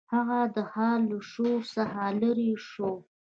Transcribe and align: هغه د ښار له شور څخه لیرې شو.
هغه 0.15 0.39
د 0.55 0.57
ښار 0.71 0.99
له 1.09 1.17
شور 1.31 1.61
څخه 1.75 2.01
لیرې 2.19 2.53
شو. 2.69 2.91